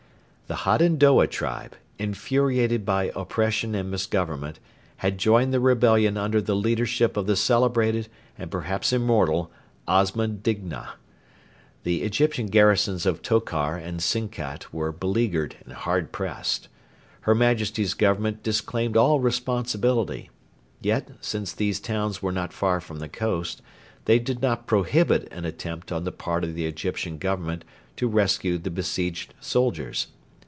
[0.47, 4.59] The Hadendoa tribe, infuriated by oppression and misgovernment,
[4.97, 9.49] had joined the rebellion under the leadership of the celebrated, and perhaps immortal,
[9.87, 10.95] Osman Digna.
[11.83, 16.67] The Egyptian garrisons of Tokar and Sinkat were beleaguered and hard pressed.
[17.21, 20.31] Her Majesty's Government disclaimed all responsibility.
[20.81, 23.61] Yet, since these towns were not far from the coast,
[24.03, 27.63] they did not prohibit an attempt on the part of the Egyptian Government
[27.95, 30.07] to rescue the besieged soldiers.